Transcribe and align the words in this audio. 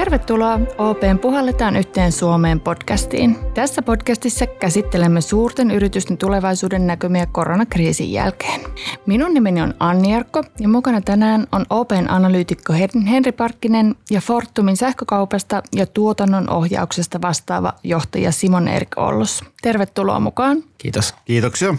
Tervetuloa 0.00 0.60
OPen 0.78 1.18
Puhalletaan 1.18 1.76
yhteen 1.76 2.12
Suomeen 2.12 2.60
podcastiin. 2.60 3.36
Tässä 3.54 3.82
podcastissa 3.82 4.46
käsittelemme 4.46 5.20
suurten 5.20 5.70
yritysten 5.70 6.18
tulevaisuuden 6.18 6.86
näkymiä 6.86 7.26
koronakriisin 7.26 8.12
jälkeen. 8.12 8.60
Minun 9.06 9.34
nimeni 9.34 9.62
on 9.62 9.74
Anni 9.80 10.12
Jarkko 10.12 10.44
ja 10.60 10.68
mukana 10.68 11.00
tänään 11.00 11.46
on 11.52 11.64
OPen 11.70 12.10
analyytikko 12.10 12.72
Henri 13.10 13.32
Parkkinen 13.32 13.94
ja 14.10 14.20
Fortumin 14.20 14.76
sähkökaupasta 14.76 15.62
ja 15.76 15.86
tuotannon 15.86 16.50
ohjauksesta 16.50 17.22
vastaava 17.22 17.72
johtaja 17.84 18.32
Simon 18.32 18.68
Erik 18.68 18.92
Ollus. 18.96 19.44
Tervetuloa 19.62 20.20
mukaan. 20.20 20.62
Kiitos. 20.78 21.14
Kiitoksia. 21.24 21.74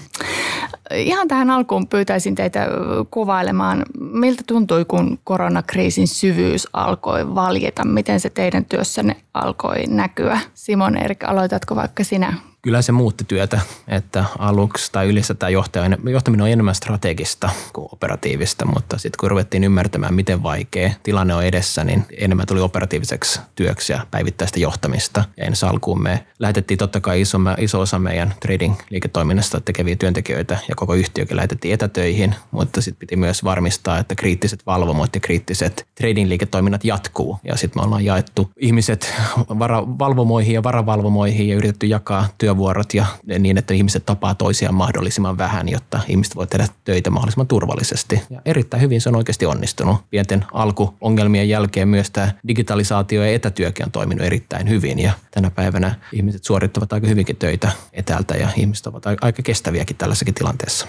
Ihan 0.96 1.28
tähän 1.28 1.50
alkuun 1.50 1.88
pyytäisin 1.88 2.36
teitä 2.36 2.68
kuvailemaan, 3.12 3.86
miltä 4.00 4.44
tuntui, 4.48 4.86
kun 4.86 5.20
koronakriisin 5.24 6.08
syvyys 6.08 6.68
alkoi 6.74 7.36
valjeta. 7.36 7.86
Miten 7.86 8.20
se 8.20 8.30
teidän 8.30 8.66
työssänne 8.66 9.16
alkoi 9.34 9.84
näkyä? 9.88 10.40
Simon 10.54 10.98
Erik, 10.98 11.24
aloitatko 11.24 11.76
vaikka 11.76 12.04
sinä? 12.04 12.34
Kyllä 12.62 12.82
se 12.82 12.92
muutti 12.92 13.24
työtä, 13.24 13.60
että 13.88 14.26
aluksi 14.40 14.92
tai 14.92 15.08
yleensä 15.08 15.34
tämä 15.34 15.50
johtaminen 15.50 16.42
on 16.42 16.50
enemmän 16.50 16.76
strategista 16.76 17.50
kuin 17.74 17.88
operatiivista, 17.92 18.66
mutta 18.66 18.98
sitten 18.98 19.18
kun 19.20 19.30
ruvettiin 19.30 19.64
ymmärtämään, 19.64 20.14
miten 20.14 20.44
vaikea 20.44 20.92
tilanne 21.04 21.36
on 21.36 21.44
edessä, 21.44 21.84
niin 21.84 22.06
enemmän 22.18 22.48
tuli 22.48 22.60
operatiiviseksi 22.60 23.40
työksi 23.56 23.94
ja 23.94 24.08
päivittäistä 24.12 24.60
johtamista. 24.60 25.24
Ja 25.38 25.46
ensi 25.46 25.66
alkuun 25.66 26.04
me 26.04 26.26
lähetettiin 26.40 26.78
totta 26.78 27.02
kai 27.02 27.22
iso, 27.22 27.38
iso 27.58 27.80
osa 27.80 28.00
meidän 28.00 28.34
trading-liiketoiminnasta 28.46 29.62
tekeviä 29.66 29.96
työntekijöitä 29.96 30.58
ja 30.70 30.76
koko 30.76 30.94
yhtiökin 30.94 31.38
lähetettiin 31.38 31.74
etätöihin, 31.74 32.36
mutta 32.52 32.82
sitten 32.82 33.00
piti 33.00 33.16
myös 33.16 33.44
varmistaa, 33.44 33.98
että 33.98 34.16
kriittiset 34.16 34.66
valvomot 34.66 35.16
ja 35.16 35.22
kriittiset 35.22 35.88
trading-liiketoiminnat 35.96 36.84
jatkuu. 36.84 37.40
Ja 37.44 37.58
sitten 37.58 37.82
me 37.82 37.86
ollaan 37.86 38.06
jaettu 38.06 38.52
ihmiset 38.58 39.14
vara, 39.38 39.84
valvomoihin 40.00 40.54
ja 40.54 40.64
varavalvomoihin 40.64 41.48
ja 41.48 41.56
yritetty 41.56 41.86
jakaa 41.86 42.28
työ 42.38 42.51
työvuorot 42.52 42.94
ja 42.94 43.06
niin, 43.40 43.58
että 43.58 43.74
ihmiset 43.74 44.06
tapaa 44.06 44.36
toisiaan 44.36 44.76
mahdollisimman 44.76 45.38
vähän, 45.38 45.70
jotta 45.70 46.00
ihmiset 46.08 46.36
voi 46.36 46.48
tehdä 46.48 46.68
töitä 46.84 47.10
mahdollisimman 47.10 47.48
turvallisesti. 47.48 48.22
Ja 48.30 48.42
erittäin 48.46 48.82
hyvin 48.82 49.02
se 49.02 49.10
on 49.10 49.16
oikeasti 49.16 49.46
onnistunut. 49.46 49.98
Pienten 50.10 50.46
alkuongelmien 50.54 51.50
jälkeen 51.50 51.88
myös 51.88 52.12
tämä 52.12 52.32
digitalisaatio 52.48 53.24
ja 53.24 53.34
etätyökin 53.34 53.86
on 53.86 53.92
toiminut 53.92 54.26
erittäin 54.26 54.70
hyvin 54.70 55.00
ja 55.00 55.12
tänä 55.32 55.50
päivänä 55.50 55.96
ihmiset 56.14 56.44
suorittavat 56.44 56.94
aika 56.94 57.08
hyvinkin 57.08 57.36
töitä 57.36 57.72
etäältä 57.94 58.38
ja 58.38 58.50
ihmiset 58.56 58.88
ovat 58.88 59.06
aika 59.06 59.42
kestäviäkin 59.44 59.96
tällaisessakin 59.96 60.34
tilanteessa. 60.34 60.88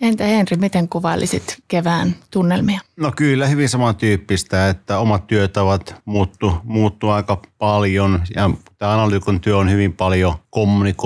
Entä 0.00 0.24
Henri, 0.24 0.56
miten 0.56 0.88
kuvailisit 0.88 1.56
kevään 1.68 2.16
tunnelmia? 2.30 2.80
No 2.96 3.12
kyllä 3.16 3.46
hyvin 3.46 3.68
samantyyppistä, 3.68 4.68
että 4.68 4.98
omat 4.98 5.26
työtavat 5.26 5.94
muuttu, 6.04 6.52
muuttu 6.64 7.08
aika 7.08 7.42
paljon 7.58 8.22
ja 8.34 8.50
tämä 8.78 8.92
analyytikon 8.92 9.40
työ 9.40 9.56
on 9.56 9.70
hyvin 9.70 9.92
paljon 9.92 10.34
kommunikointia 10.50 10.97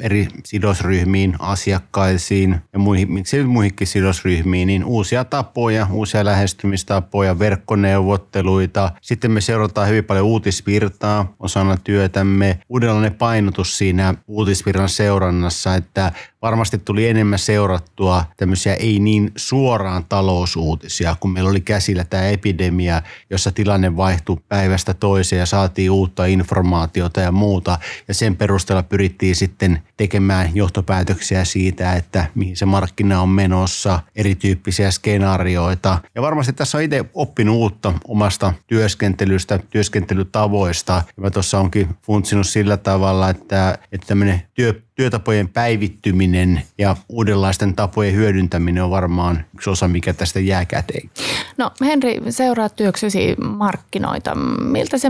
eri 0.00 0.28
sidosryhmiin, 0.44 1.34
asiakkaisiin 1.38 2.60
ja 2.72 2.78
muihin, 2.78 3.12
miksei 3.12 3.44
muihinkin 3.44 3.86
sidosryhmiin, 3.86 4.66
niin 4.66 4.84
uusia 4.84 5.24
tapoja, 5.24 5.86
uusia 5.90 6.24
lähestymistapoja, 6.24 7.38
verkkoneuvotteluita. 7.38 8.92
Sitten 9.00 9.30
me 9.30 9.40
seurataan 9.40 9.88
hyvin 9.88 10.04
paljon 10.04 10.26
uutisvirtaa 10.26 11.34
osana 11.40 11.76
työtämme. 11.76 12.58
Uudenlainen 12.68 13.14
painotus 13.14 13.78
siinä 13.78 14.14
uutisvirran 14.26 14.88
seurannassa, 14.88 15.74
että 15.74 16.12
varmasti 16.42 16.78
tuli 16.78 17.08
enemmän 17.08 17.38
seurattua 17.38 18.24
tämmöisiä 18.36 18.74
ei 18.74 18.98
niin 18.98 19.32
suoraan 19.36 20.04
talousuutisia, 20.08 21.16
kun 21.20 21.30
meillä 21.30 21.50
oli 21.50 21.60
käsillä 21.60 22.04
tämä 22.04 22.22
epidemia, 22.22 23.02
jossa 23.30 23.50
tilanne 23.50 23.96
vaihtui 23.96 24.36
päivästä 24.48 24.94
toiseen 24.94 25.40
ja 25.40 25.46
saatiin 25.46 25.90
uutta 25.90 26.26
informaatiota 26.26 27.20
ja 27.20 27.32
muuta. 27.32 27.78
Ja 28.08 28.14
sen 28.14 28.36
perusteella 28.36 28.82
pyrittiin 28.82 29.31
sitten 29.34 29.82
tekemään 29.96 30.50
johtopäätöksiä 30.54 31.44
siitä, 31.44 31.92
että 31.92 32.26
mihin 32.34 32.56
se 32.56 32.66
markkina 32.66 33.22
on 33.22 33.28
menossa, 33.28 34.00
erityyppisiä 34.16 34.90
skenaarioita. 34.90 35.98
Ja 36.14 36.22
varmasti 36.22 36.52
tässä 36.52 36.78
on 36.78 36.84
itse 36.84 37.04
oppinut 37.14 37.56
uutta 37.56 37.92
omasta 38.08 38.52
työskentelystä, 38.66 39.58
työskentelytavoista. 39.70 40.92
Ja 41.16 41.22
mä 41.22 41.30
tuossa 41.30 41.60
onkin 41.60 41.88
funtsinut 42.02 42.46
sillä 42.46 42.76
tavalla, 42.76 43.30
että, 43.30 43.78
että 43.92 44.06
tämmöinen 44.06 44.42
työ, 44.54 44.74
työtapojen 44.94 45.48
päivittyminen 45.48 46.62
ja 46.78 46.96
uudenlaisten 47.08 47.74
tapojen 47.74 48.14
hyödyntäminen 48.14 48.84
on 48.84 48.90
varmaan 48.90 49.44
yksi 49.54 49.70
osa, 49.70 49.88
mikä 49.88 50.12
tästä 50.12 50.40
jää 50.40 50.64
käteen. 50.64 51.10
No 51.58 51.70
Henri, 51.80 52.20
seuraa 52.30 52.68
työksesi 52.68 53.36
markkinoita. 53.44 54.34
Miltä 54.60 54.98
se 54.98 55.08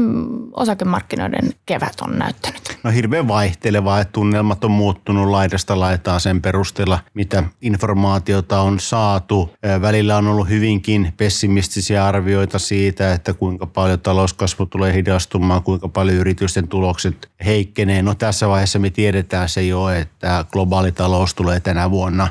osakemarkkinoiden 0.53 1.51
kevät 1.67 2.01
on 2.03 2.19
näyttänyt? 2.19 2.79
No 2.83 2.91
hirveän 2.91 3.29
vaihtelevaa, 3.29 4.01
että 4.01 4.13
tunnelmat 4.13 4.65
on 4.65 4.71
muuttunut 4.71 5.29
laidasta 5.29 5.81
laitaan 5.81 6.21
sen 6.21 6.43
perusteella, 6.43 6.99
mitä 7.15 7.43
informaatiota 7.61 8.61
on 8.61 8.81
saatu. 8.81 9.55
Välillä 9.81 10.17
on 10.17 10.27
ollut 10.27 10.49
hyvinkin 10.49 11.13
pessimistisiä 11.17 12.07
arvioita 12.07 12.59
siitä, 12.59 13.13
että 13.13 13.35
kuinka 13.35 13.67
paljon 13.67 14.01
talouskasvu 14.01 14.67
tulee 14.67 14.95
hidastumaan, 14.95 15.63
kuinka 15.63 15.89
paljon 15.89 16.17
yritysten 16.17 16.69
tulokset 16.69 17.31
heikkenee. 17.45 18.03
No 18.03 18.15
tässä 18.15 18.49
vaiheessa 18.49 18.79
me 18.79 18.91
tiedetään 18.91 19.49
se 19.49 19.63
jo, 19.63 19.82
että 19.89 20.45
globaali 20.53 20.93
talous 20.93 21.35
tulee 21.35 21.61
tänä 21.61 21.91
vuonna 21.91 22.29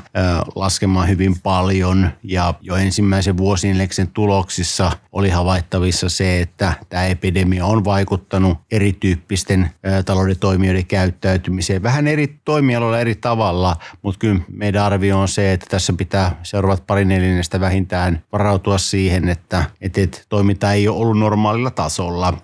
laskemaan 0.54 1.08
hyvin 1.08 1.40
paljon 1.42 2.10
ja 2.22 2.54
jo 2.60 2.76
ensimmäisen 2.76 3.36
vuosineljäksen 3.36 4.08
tuloksissa 4.08 4.92
oli 5.12 5.30
havaittavissa 5.30 6.08
se, 6.08 6.40
että 6.40 6.72
tämä 6.88 7.06
epidemia 7.06 7.66
on 7.66 7.84
vaikuttanut 7.84 8.58
erityyppisten 8.70 9.70
talouden 10.04 10.38
toimijoiden 10.38 10.86
käyttäytymiseen. 10.86 11.82
Vähän 11.82 12.06
eri 12.06 12.40
toimialoilla 12.44 12.98
eri 12.98 13.14
tavalla, 13.14 13.76
mutta 14.02 14.18
kyllä 14.18 14.40
meidän 14.48 14.84
arvio 14.84 15.20
on 15.20 15.28
se, 15.28 15.52
että 15.52 15.66
tässä 15.70 15.92
pitää 15.92 16.40
seuraavat 16.42 16.86
pari 16.86 17.04
neljännestä 17.04 17.60
vähintään 17.60 18.22
varautua 18.32 18.78
siihen, 18.78 19.28
että, 19.28 19.64
että 19.80 20.00
toiminta 20.28 20.72
ei 20.72 20.88
ole 20.88 20.98
ollut 20.98 21.18
normaalilla 21.18 21.70
tasolla. 21.70 22.34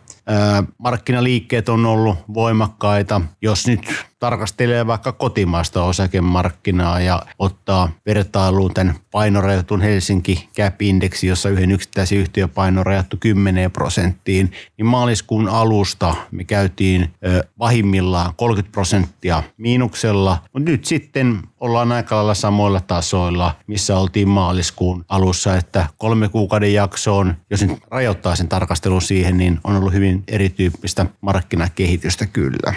Markkinaliikkeet 0.79 1.69
on 1.69 1.87
ollut 1.87 2.19
voimakkaita. 2.35 3.21
Jos 3.43 3.67
nyt 3.67 3.81
tarkastelee 4.19 4.87
vaikka 4.87 5.13
kotimaista 5.13 5.83
osakemarkkinaa 5.83 7.01
ja 7.01 7.23
ottaa 7.39 7.91
vertailuun 8.07 8.75
tämän 8.75 8.95
painorajatun 9.11 9.81
Helsinki 9.81 10.49
Cap-indeksi, 10.57 11.27
jossa 11.27 11.49
yhden 11.49 11.71
yksittäisen 11.71 12.19
yhtiön 12.19 12.51
paino 12.51 12.85
rajattu 12.85 13.17
10 13.21 13.71
prosenttiin, 13.71 14.53
niin 14.79 14.87
maaliskuun 14.87 15.49
alusta 15.49 16.15
me 16.31 16.45
käytiin 16.45 17.15
vahimmillaan 17.59 18.33
30 18.37 18.73
prosenttia 18.73 19.43
miinuksella, 19.57 20.39
mutta 20.53 20.71
nyt 20.71 20.85
sitten 20.85 21.43
ollaan 21.61 21.93
aika 21.93 22.17
lailla 22.17 22.35
samoilla 22.35 22.81
tasoilla, 22.81 23.55
missä 23.67 23.99
oltiin 23.99 24.29
maaliskuun 24.29 25.05
alussa, 25.09 25.57
että 25.57 25.87
kolme 25.97 26.29
kuukauden 26.29 26.75
jaksoon, 26.75 27.35
jos 27.51 27.63
nyt 27.63 27.79
rajoittaa 27.91 28.37
sen 28.37 28.49
tarkastelun 28.49 29.03
siihen, 29.03 29.37
niin 29.37 29.61
on 29.65 29.77
ollut 29.77 29.93
hyvin 29.93 30.25
erityyppistä 30.29 31.07
markkinakehitystä 31.21 32.27
kyllä. 32.27 32.75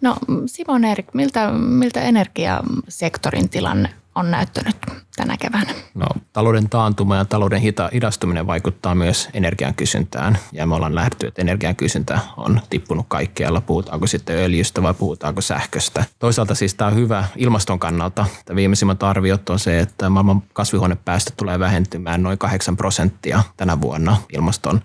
No 0.00 0.16
Simon 0.46 0.84
Erik, 0.84 1.14
miltä, 1.14 1.50
miltä 1.52 2.00
energiasektorin 2.02 3.48
tilanne 3.48 3.88
on 4.18 4.30
näyttänyt 4.30 4.76
tänä 5.16 5.36
keväänä? 5.36 5.74
No, 5.94 6.06
talouden 6.32 6.68
taantuma 6.68 7.16
ja 7.16 7.24
talouden 7.24 7.60
hita, 7.60 7.90
hidastuminen 7.92 8.46
vaikuttaa 8.46 8.94
myös 8.94 9.28
energian 9.34 9.74
kysyntään. 9.74 10.38
Ja 10.52 10.66
me 10.66 10.74
ollaan 10.74 10.94
lähdetty, 10.94 11.26
että 11.26 11.42
energian 11.42 11.76
kysyntä 11.76 12.18
on 12.36 12.60
tippunut 12.70 13.06
kaikkialla. 13.08 13.60
Puhutaanko 13.60 14.06
sitten 14.06 14.36
öljystä 14.36 14.82
vai 14.82 14.94
puhutaanko 14.94 15.40
sähköstä. 15.40 16.04
Toisaalta 16.18 16.54
siis 16.54 16.74
tämä 16.74 16.88
on 16.88 16.96
hyvä 16.96 17.24
ilmaston 17.36 17.78
kannalta. 17.78 18.26
Tämä 18.44 18.56
viimeisimmät 18.56 19.02
arviot 19.02 19.50
on 19.50 19.58
se, 19.58 19.80
että 19.80 20.10
maailman 20.10 20.42
kasvihuonepäästöt 20.52 21.36
tulee 21.36 21.58
vähentymään 21.58 22.22
noin 22.22 22.38
8 22.38 22.76
prosenttia 22.76 23.42
tänä 23.56 23.80
vuonna 23.80 24.16
ilmaston 24.32 24.80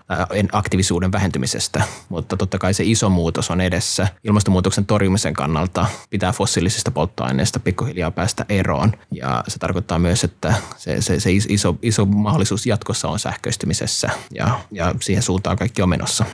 aktiivisuuden 0.51 1.11
vähentymisestä. 1.11 1.83
Mutta 2.09 2.37
totta 2.37 2.57
kai 2.57 2.73
se 2.73 2.83
iso 2.83 3.09
muutos 3.09 3.51
on 3.51 3.61
edessä. 3.61 4.07
Ilmastonmuutoksen 4.23 4.85
torjumisen 4.85 5.33
kannalta 5.33 5.85
pitää 6.09 6.31
fossiilisista 6.31 6.91
polttoaineista 6.91 7.59
pikkuhiljaa 7.59 8.11
päästä 8.11 8.45
eroon. 8.49 8.91
Ja 9.11 9.22
se 9.47 9.59
tarkoittaa 9.59 9.99
myös 9.99 10.23
että 10.23 10.53
se, 10.77 11.01
se, 11.01 11.19
se 11.19 11.31
iso, 11.31 11.75
iso 11.81 12.05
mahdollisuus 12.05 12.65
jatkossa 12.65 13.07
on 13.09 13.19
sähköistymisessä 13.19 14.09
ja, 14.35 14.59
ja 14.71 14.95
siihen 15.01 15.23
suuntaan 15.23 15.57
kaikki 15.57 15.81
on 15.81 15.89
menossa. 15.89 16.25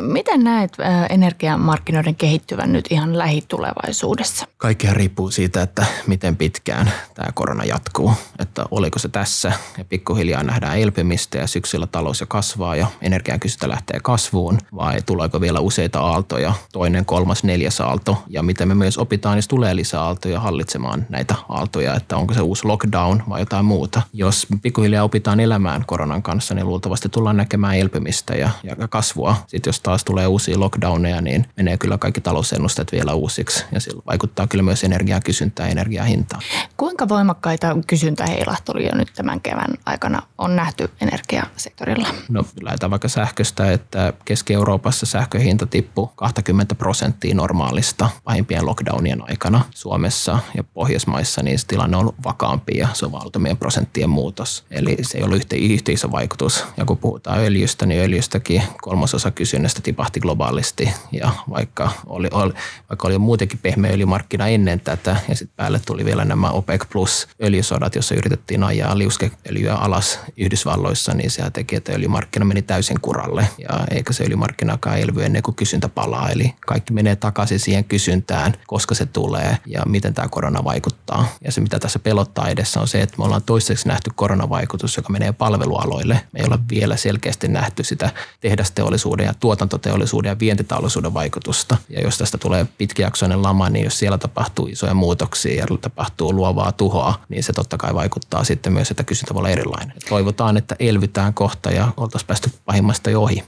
Miten 0.00 0.44
näet 0.44 0.76
energiamarkkinoiden 1.10 2.14
kehittyvän 2.14 2.72
nyt 2.72 2.84
ihan 2.90 3.18
lähitulevaisuudessa? 3.18 4.46
Kaikkihan 4.56 4.96
riippuu 4.96 5.30
siitä, 5.30 5.62
että 5.62 5.86
miten 6.06 6.36
pitkään 6.36 6.92
tämä 7.14 7.32
korona 7.34 7.64
jatkuu. 7.64 8.12
Että 8.38 8.64
oliko 8.70 8.98
se 8.98 9.08
tässä 9.08 9.52
ja 9.78 9.84
pikkuhiljaa 9.84 10.42
nähdään 10.42 10.78
elpymistä 10.78 11.38
ja 11.38 11.46
syksyllä 11.46 11.86
talous 11.86 12.20
jo 12.20 12.26
kasvaa 12.26 12.76
ja 12.76 12.86
energiankysyntä 13.02 13.68
lähtee 13.68 14.00
kasvuun 14.02 14.58
vai 14.74 15.02
tuleeko 15.02 15.40
vielä 15.40 15.60
useita 15.60 16.00
aaltoja, 16.00 16.54
toinen, 16.72 17.04
kolmas, 17.04 17.44
neljäs 17.44 17.80
aalto 17.80 18.22
ja 18.28 18.42
miten 18.42 18.68
me 18.68 18.74
myös 18.74 18.98
opitaan, 18.98 19.38
jos 19.38 19.48
tulee 19.48 19.76
lisää 19.76 20.00
aaltoja 20.00 20.40
hallitsemaan 20.40 21.06
näitä 21.08 21.34
aaltoja 21.48 21.91
että 21.96 22.16
onko 22.16 22.34
se 22.34 22.40
uusi 22.40 22.64
lockdown 22.66 23.22
vai 23.28 23.40
jotain 23.40 23.64
muuta. 23.64 24.02
Jos 24.12 24.46
pikkuhiljaa 24.62 25.04
opitaan 25.04 25.40
elämään 25.40 25.84
koronan 25.86 26.22
kanssa, 26.22 26.54
niin 26.54 26.66
luultavasti 26.66 27.08
tullaan 27.08 27.36
näkemään 27.36 27.76
elpymistä 27.76 28.34
ja, 28.34 28.50
ja 28.62 28.88
kasvua. 28.88 29.36
Sitten 29.46 29.68
jos 29.68 29.80
taas 29.80 30.04
tulee 30.04 30.26
uusia 30.26 30.60
lockdowneja, 30.60 31.20
niin 31.20 31.46
menee 31.56 31.76
kyllä 31.76 31.98
kaikki 31.98 32.20
talousennusteet 32.20 32.92
vielä 32.92 33.14
uusiksi 33.14 33.64
ja 33.72 33.80
sillä 33.80 34.02
vaikuttaa 34.06 34.46
kyllä 34.46 34.62
myös 34.62 34.84
energiakysyntää 34.84 35.66
ja 35.66 35.72
energiahintaan. 35.72 36.42
Kuinka 36.76 37.08
voimakkaita 37.08 37.76
kysyntäheilahteluja 37.86 38.94
nyt 38.94 39.08
tämän 39.14 39.40
kevään 39.40 39.74
aikana 39.86 40.22
on 40.38 40.56
nähty 40.56 40.90
energiasektorilla? 41.00 42.08
No 42.28 42.44
lähdetään 42.62 42.90
vaikka 42.90 43.08
sähköstä, 43.08 43.72
että 43.72 44.12
Keski-Euroopassa 44.24 45.06
sähköhinta 45.06 45.66
tippui 45.66 46.08
20 46.16 46.74
prosenttia 46.74 47.34
normaalista 47.34 48.08
pahimpien 48.24 48.66
lockdownien 48.66 49.30
aikana. 49.30 49.64
Suomessa 49.70 50.38
ja 50.56 50.64
Pohjoismaissa 50.64 51.42
niin 51.42 51.58
tilanne 51.72 51.96
on 51.96 52.12
vakaampi 52.24 52.78
ja 52.78 52.88
se 52.92 53.06
on 53.06 53.12
valtamien 53.12 53.56
prosenttien 53.56 54.10
muutos. 54.10 54.64
Eli 54.70 54.96
se 55.02 55.18
ei 55.18 55.24
ollut 55.24 55.36
yhtä, 55.36 55.56
yhtä 55.56 55.92
iso 55.92 56.10
vaikutus. 56.10 56.64
Ja 56.76 56.84
kun 56.84 56.98
puhutaan 56.98 57.38
öljystä, 57.38 57.86
niin 57.86 58.00
öljystäkin 58.00 58.62
kolmasosa 58.82 59.30
kysynnästä 59.30 59.80
tipahti 59.82 60.20
globaalisti. 60.20 60.92
Ja 61.12 61.30
vaikka 61.50 61.90
oli, 62.06 62.28
oli, 62.32 62.52
vaikka 62.88 63.08
oli 63.08 63.18
muutenkin 63.18 63.58
pehmeä 63.62 63.92
öljymarkkina 63.92 64.48
ennen 64.48 64.80
tätä 64.80 65.16
ja 65.28 65.34
sitten 65.34 65.56
päälle 65.56 65.80
tuli 65.86 66.04
vielä 66.04 66.24
nämä 66.24 66.50
OPEC 66.50 66.84
plus 66.92 67.28
öljysodat, 67.42 67.94
jossa 67.94 68.14
yritettiin 68.14 68.62
ajaa 68.62 68.98
liuskeöljyä 68.98 69.74
alas 69.74 70.20
Yhdysvalloissa, 70.36 71.14
niin 71.14 71.30
se 71.30 71.42
teki, 71.52 71.76
että 71.76 71.92
öljymarkkina 71.92 72.44
meni 72.44 72.62
täysin 72.62 73.00
kuralle 73.00 73.48
ja 73.58 73.86
eikä 73.90 74.12
se 74.12 74.24
öljymarkkinakaan 74.24 74.98
elvy 74.98 75.24
ennen 75.24 75.42
kuin 75.42 75.54
kysyntä 75.54 75.88
palaa. 75.88 76.30
Eli 76.30 76.54
kaikki 76.66 76.92
menee 76.92 77.16
takaisin 77.16 77.60
siihen 77.60 77.84
kysyntään, 77.84 78.52
koska 78.66 78.94
se 78.94 79.06
tulee 79.06 79.56
ja 79.66 79.82
miten 79.86 80.14
tämä 80.14 80.28
korona 80.28 80.64
vaikuttaa. 80.64 81.28
Ja 81.44 81.52
se 81.52 81.61
mitä 81.62 81.78
tässä 81.78 81.98
pelottaa 81.98 82.48
edessä 82.48 82.80
on 82.80 82.88
se, 82.88 83.02
että 83.02 83.18
me 83.18 83.24
ollaan 83.24 83.42
toistaiseksi 83.42 83.88
nähty 83.88 84.10
koronavaikutus, 84.14 84.96
joka 84.96 85.12
menee 85.12 85.32
palvelualoille. 85.32 86.20
Me 86.32 86.40
ei 86.40 86.46
olla 86.46 86.58
vielä 86.70 86.96
selkeästi 86.96 87.48
nähty 87.48 87.84
sitä 87.84 88.10
tehdasteollisuuden 88.40 89.26
ja 89.26 89.34
tuotantoteollisuuden 89.40 90.28
ja 90.28 90.38
vientitalousuuden 90.38 91.14
vaikutusta. 91.14 91.76
Ja 91.88 92.00
jos 92.00 92.18
tästä 92.18 92.38
tulee 92.38 92.66
pitkijaksoinen 92.78 93.42
lama, 93.42 93.68
niin 93.68 93.84
jos 93.84 93.98
siellä 93.98 94.18
tapahtuu 94.18 94.66
isoja 94.66 94.94
muutoksia 94.94 95.54
ja 95.54 95.66
tapahtuu 95.80 96.32
luovaa 96.32 96.72
tuhoa, 96.72 97.14
niin 97.28 97.42
se 97.42 97.52
totta 97.52 97.78
kai 97.78 97.94
vaikuttaa 97.94 98.44
sitten 98.44 98.72
myös, 98.72 98.90
että 98.90 99.04
kysyntä 99.04 99.34
voi 99.34 99.40
olla 99.40 99.50
erilainen. 99.50 99.96
Toivotaan, 100.08 100.56
että 100.56 100.76
elvytään 100.78 101.34
kohta 101.34 101.70
ja 101.70 101.88
oltaisiin 101.96 102.26
päästy 102.26 102.50
pahimmasta 102.64 103.10
jo 103.10 103.22
ohi. 103.22 103.44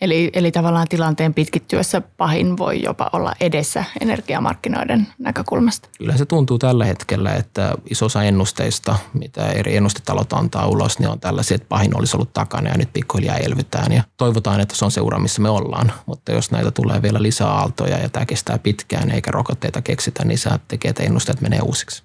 Eli, 0.00 0.30
eli 0.32 0.52
tavallaan 0.52 0.88
tilanteen 0.88 1.34
pitkittyessä 1.34 2.00
pahin 2.00 2.58
voi 2.58 2.82
jopa 2.82 3.10
olla 3.12 3.34
edessä 3.40 3.84
energiamarkkinoiden 4.00 5.06
näkökulmasta. 5.18 5.88
Kyllä 5.98 6.16
se 6.16 6.26
tuntuu 6.26 6.58
tällä 6.58 6.84
hetkellä, 6.84 7.34
että 7.34 7.49
iso 7.90 8.06
osa 8.06 8.22
ennusteista, 8.22 8.96
mitä 9.12 9.46
eri 9.46 9.76
ennustetalot 9.76 10.32
antaa 10.32 10.66
ulos, 10.66 10.98
niin 10.98 11.08
on 11.08 11.20
tällaisia, 11.20 11.54
että 11.54 11.68
pahin 11.68 11.96
olisi 11.96 12.16
ollut 12.16 12.32
takana 12.32 12.68
ja 12.68 12.78
nyt 12.78 12.92
pikkuhiljaa 12.92 13.36
elvytään. 13.36 13.92
Ja 13.92 14.02
toivotaan, 14.16 14.60
että 14.60 14.76
se 14.76 14.84
on 14.84 14.90
seura, 14.90 15.18
missä 15.18 15.42
me 15.42 15.48
ollaan. 15.48 15.92
Mutta 16.06 16.32
jos 16.32 16.50
näitä 16.50 16.70
tulee 16.70 17.02
vielä 17.02 17.22
lisää 17.22 17.48
aaltoja 17.48 17.98
ja 17.98 18.08
tämä 18.08 18.26
kestää 18.26 18.58
pitkään 18.58 19.10
eikä 19.10 19.30
rokotteita 19.30 19.82
keksitä, 19.82 20.24
niin 20.24 20.38
se 20.38 20.50
tekee, 20.68 20.88
että 20.88 21.02
ennusteet 21.02 21.40
menee 21.40 21.60
uusiksi. 21.60 22.02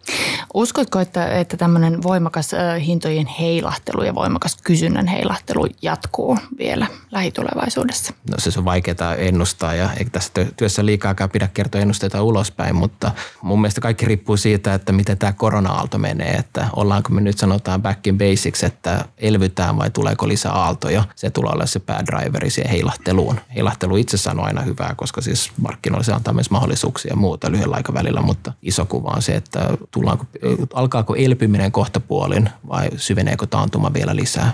Uskotko, 0.53 0.99
että, 0.99 1.27
että 1.27 1.57
tämmöinen 1.57 2.03
voimakas 2.03 2.51
hintojen 2.85 3.27
heilahtelu 3.27 4.03
ja 4.03 4.15
voimakas 4.15 4.57
kysynnän 4.63 5.07
heilahtelu 5.07 5.67
jatkuu 5.81 6.37
vielä 6.57 6.87
lähitulevaisuudessa? 7.11 8.13
No 8.29 8.35
se 8.37 8.59
on 8.59 8.65
vaikeaa 8.65 9.15
ennustaa 9.17 9.75
ja 9.75 9.89
eikä 9.93 10.09
tässä 10.11 10.31
työssä 10.57 10.85
liikaakaan 10.85 11.29
pidä 11.29 11.47
kertoa 11.53 11.81
ennusteita 11.81 12.23
ulospäin, 12.23 12.75
mutta 12.75 13.11
mun 13.41 13.61
mielestä 13.61 13.81
kaikki 13.81 14.05
riippuu 14.05 14.37
siitä, 14.37 14.73
että 14.73 14.91
miten 14.91 15.17
tämä 15.17 15.33
korona-aalto 15.35 15.97
menee, 15.97 16.31
että 16.31 16.67
ollaanko 16.75 17.09
me 17.09 17.21
nyt 17.21 17.37
sanotaan 17.37 17.81
back 17.81 18.07
in 18.07 18.17
basics, 18.17 18.63
että 18.63 19.05
elvytään 19.17 19.77
vai 19.77 19.89
tuleeko 19.89 20.27
lisää 20.27 20.51
aaltoja. 20.51 21.03
Se 21.15 21.29
tulee 21.29 21.51
olla 21.53 21.65
se 21.65 21.79
päädriveri 21.79 22.49
siihen 22.49 22.71
heilahteluun. 22.71 23.39
Heilahtelu 23.55 23.97
itse 23.97 24.29
on 24.29 24.39
aina 24.39 24.61
hyvää, 24.61 24.93
koska 24.97 25.21
siis 25.21 25.51
markkinoilla 25.61 26.03
se 26.03 26.13
antaa 26.13 26.33
myös 26.33 26.51
mahdollisuuksia 26.51 27.11
ja 27.11 27.15
muuta 27.15 27.51
lyhyellä 27.51 27.75
aikavälillä, 27.75 28.21
mutta 28.21 28.53
iso 28.61 28.85
kuva 28.85 29.11
on 29.15 29.21
se, 29.21 29.35
että 29.35 29.69
tullaanko, 29.91 30.25
alkaako 30.73 31.15
elpyminen 31.15 31.71
kohtapuolin 31.71 32.49
vai 32.67 32.89
syveneekö 32.97 33.45
taantuma 33.47 33.93
vielä 33.93 34.15
lisää. 34.15 34.53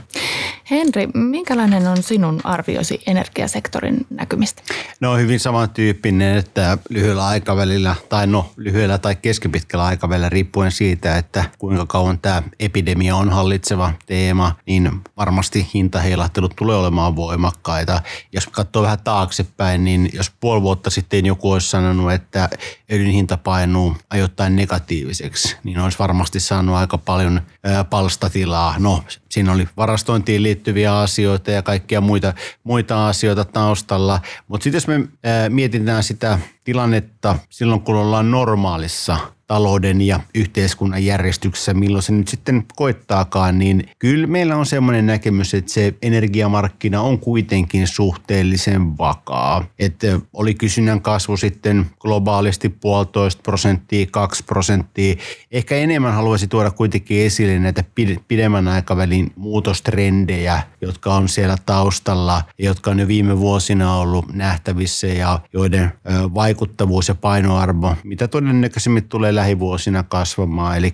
Henri, 0.72 1.08
minkälainen 1.14 1.88
on 1.88 2.04
sinun 2.04 2.42
arvioisi 2.44 3.02
energiasektorin 3.08 4.06
näkymistä? 4.10 4.62
No 5.00 5.18
hyvin 5.18 5.40
samantyyppinen, 5.40 6.38
että 6.38 6.78
lyhyellä 6.90 7.28
aikavälillä 7.28 7.96
tai 8.10 8.28
no 8.28 8.52
lyhyellä 8.58 8.98
tai 8.98 9.16
keskipitkällä 9.16 9.86
aikavälillä 9.86 10.30
riippuen 10.30 10.71
siitä, 10.72 11.18
että 11.18 11.44
kuinka 11.58 11.86
kauan 11.86 12.20
tämä 12.20 12.44
epidemia 12.60 13.16
on 13.16 13.30
hallitseva 13.30 13.94
teema, 14.06 14.56
niin 14.66 15.02
varmasti 15.18 15.68
hintaheilahtelut 15.74 16.56
tulee 16.56 16.76
olemaan 16.76 17.16
voimakkaita. 17.16 18.02
Jos 18.32 18.48
katsoo 18.48 18.84
vähän 18.84 19.00
taaksepäin, 19.04 19.84
niin 19.84 20.10
jos 20.14 20.32
puoli 20.40 20.62
vuotta 20.62 20.90
sitten 20.90 21.26
joku 21.26 21.52
olisi 21.52 21.70
sanonut, 21.70 22.12
että 22.12 22.50
öljyn 22.92 23.12
hinta 23.12 23.38
painuu 23.38 23.98
ajoittain 24.10 24.56
negatiiviseksi, 24.56 25.58
niin 25.64 25.80
olisi 25.80 26.00
varmasti 26.00 26.40
saanut 26.40 26.76
aika 26.76 26.98
paljon 26.98 27.42
palstatilaa. 27.90 28.76
No, 28.80 29.04
siinä 29.30 29.52
oli 29.52 29.68
varastointiin 29.78 30.44
liittyviä 30.44 31.00
asioita 31.00 31.52
ja 31.52 31.62
kaikkia 31.62 32.02
muita, 32.02 32.34
muita 32.64 33.08
asioita 33.08 33.46
taustalla. 33.46 34.22
Mutta 34.48 34.64
sitten 34.64 34.78
jos 34.78 34.88
me 34.88 35.08
mietitään 35.50 36.04
sitä 36.04 36.40
tilannetta 36.64 37.36
silloin, 37.50 37.82
kun 37.82 37.96
ollaan 37.96 38.32
normaalissa 38.32 39.18
talouden 39.52 40.02
ja 40.02 40.20
yhteiskunnan 40.36 41.06
järjestyksessä, 41.06 41.74
milloin 41.74 42.04
se 42.04 42.12
nyt 42.12 42.28
sitten 42.28 42.66
koittaakaan, 42.76 43.60
niin 43.60 43.84
kyllä 44.00 44.28
meillä 44.28 44.56
on 44.56 44.66
semmoinen 44.66 45.06
näkemys, 45.06 45.54
että 45.54 45.72
se 45.72 45.94
energiamarkkina 46.02 47.02
on 47.02 47.20
kuitenkin 47.20 47.88
suhteellisen 47.88 48.98
vakaa. 48.98 49.66
Että 49.80 50.20
oli 50.34 50.54
kysynnän 50.54 51.02
kasvu 51.02 51.38
sitten 51.38 51.86
globaalisti 52.00 52.70
puolitoista 52.70 53.42
prosenttia, 53.44 54.06
kaksi 54.12 54.44
prosenttia. 54.44 55.16
Ehkä 55.52 55.76
enemmän 55.76 56.14
haluaisin 56.14 56.50
tuoda 56.50 56.72
kuitenkin 56.72 57.26
esille 57.26 57.60
näitä 57.60 57.84
pidemmän 58.28 58.68
aikavälin 58.68 59.32
muutostrendejä, 59.36 60.64
jotka 60.82 61.14
on 61.16 61.30
siellä 61.30 61.56
taustalla 61.66 62.42
jotka 62.58 62.92
on 62.92 63.00
jo 63.00 63.08
viime 63.08 63.40
vuosina 63.40 63.96
ollut 63.96 64.34
nähtävissä 64.34 65.08
ja 65.08 65.40
joiden 65.54 65.92
vaikuttavuus 66.34 67.08
ja 67.08 67.16
painoarvo, 67.16 67.96
mitä 68.04 68.28
todennäköisemmin 68.28 69.04
tulee 69.04 69.36
lähivuosina 69.42 70.04
kasvamaan, 70.04 70.78
eli 70.78 70.94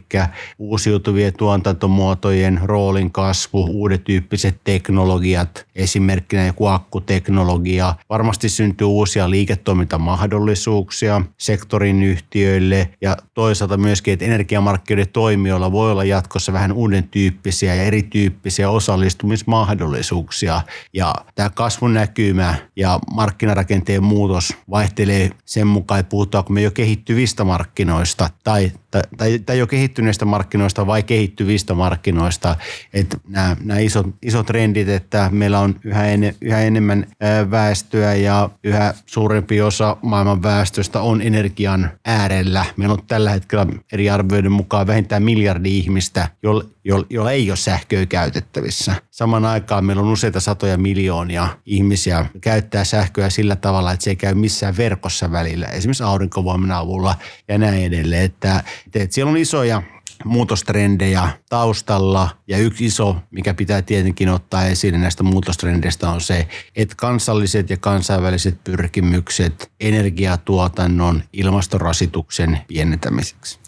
uusiutuvien 0.60 1.34
tuotantomuotojen 1.38 2.60
roolin 2.64 3.12
kasvu, 3.12 3.66
uudet 3.70 4.04
tyyppiset 4.04 4.60
teknologiat, 4.64 5.66
esimerkkinä 5.76 6.46
joku 6.46 6.66
akkuteknologia. 6.66 7.96
Varmasti 8.10 8.50
syntyy 8.50 8.88
uusia 8.88 9.30
liiketoimintamahdollisuuksia 9.30 11.22
sektorin 11.38 12.04
yhtiöille 12.04 12.90
ja 13.02 13.18
toisaalta 13.34 13.78
myöskin, 13.78 14.14
että 14.14 14.26
energiamarkkinoiden 14.26 15.14
toimijoilla 15.14 15.72
voi 15.72 15.92
olla 15.92 16.04
jatkossa 16.04 16.54
vähän 16.54 16.72
uuden 16.72 17.08
tyyppisiä 17.10 17.76
ja 17.76 17.84
erityyppisiä 17.84 18.70
osallistumismahdollisuuksia. 18.70 20.62
Ja 20.94 21.16
tämä 21.36 21.50
kasvunäkymä 21.50 22.56
ja 22.76 23.00
markkinarakenteen 23.14 24.04
muutos 24.04 24.54
vaihtelee 24.70 25.30
sen 25.46 25.68
mukaan, 25.68 26.00
että 26.00 26.10
puhutaanko 26.10 26.54
me 26.54 26.62
jo 26.62 26.72
kehittyvistä 26.72 27.44
markkinoista 27.44 28.30
tai, 28.44 28.72
tai, 29.18 29.40
tai 29.40 29.58
jo 29.60 29.68
kehittyneistä 29.68 30.26
markkinoista 30.26 30.88
vai 30.88 31.04
kehittyvistä 31.04 31.74
markkinoista. 31.74 32.56
Että 32.94 33.18
nämä, 33.28 33.58
nämä 33.64 33.80
isot, 33.80 34.08
isot 34.22 34.46
trendit, 34.46 34.90
että 34.90 35.30
meillä 35.32 35.60
on 35.60 35.80
yhä, 35.84 36.06
en, 36.06 36.36
yhä 36.42 36.62
enemmän 36.62 37.08
väestöä 37.52 38.16
ja 38.16 38.50
yhä 38.64 38.94
suurempi 39.06 39.62
osa 39.62 39.98
maailman 40.02 40.44
väestöstä 40.44 41.02
on 41.02 41.22
energian 41.22 41.92
äärellä. 42.06 42.66
Meillä 42.78 42.94
on 42.94 43.06
tällä 43.08 43.30
hetkellä 43.30 43.66
eri 43.92 44.10
arvioiden 44.10 44.52
mukaan 44.52 44.88
vähintään 44.88 45.24
miljardi 45.24 45.78
ihmistä, 45.78 46.30
jolla, 46.44 46.64
jolla 47.10 47.32
ei 47.32 47.52
ole 47.52 47.58
sähköä 47.58 48.06
käytettävissä. 48.06 48.96
Saman 49.12 49.46
aikaan 49.46 49.86
meillä 49.86 50.02
on 50.02 50.12
useita 50.12 50.40
satoja 50.40 50.78
miljoonia 50.78 51.48
ihmisiä 51.66 52.26
käyttää 52.42 52.84
sähköä 52.84 53.30
sillä 53.30 53.56
tavalla, 53.56 53.92
että 53.92 54.04
se 54.04 54.10
ei 54.10 54.16
käy 54.16 54.34
missään 54.34 54.78
verkossa 54.78 55.32
välillä, 55.32 55.66
esimerkiksi 55.66 56.04
aurinkovoiman 56.04 56.72
avulla 56.72 57.16
ja 57.48 57.58
näin 57.58 57.84
edelleen. 57.84 58.27
Että, 58.28 58.64
että 58.96 59.16
siellä 59.16 59.32
on 59.32 59.38
isoja 59.38 59.82
muutostrendejä 60.28 61.30
taustalla 61.50 62.30
ja 62.48 62.58
yksi 62.58 62.86
iso, 62.86 63.16
mikä 63.32 63.54
pitää 63.54 63.82
tietenkin 63.82 64.30
ottaa 64.30 64.66
esille 64.66 64.98
näistä 64.98 65.24
muutostrendeistä 65.24 66.10
on 66.10 66.22
se, 66.22 66.48
että 66.76 66.96
kansalliset 66.98 67.70
ja 67.70 67.78
kansainväliset 67.78 68.64
pyrkimykset 68.64 69.72
energiatuotannon 69.80 71.24
ilmastorasituksen 71.34 72.60
pienentämiseksi. 72.68 73.60